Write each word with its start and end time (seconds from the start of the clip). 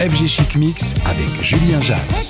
FG 0.00 0.26
Chic 0.26 0.56
Mix 0.56 0.94
avec 1.04 1.28
Julien 1.42 1.78
Jacques. 1.78 2.29